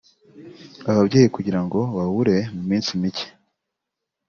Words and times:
ababyeyi 0.91 1.27
kugira 1.35 1.59
ngo 1.65 1.77
ubabure 1.93 2.37
mu 2.55 2.61
minsi 2.69 2.89
mike 3.01 3.27